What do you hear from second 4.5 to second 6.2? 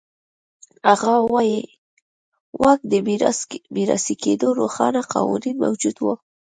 روښانه قوانین موجود و.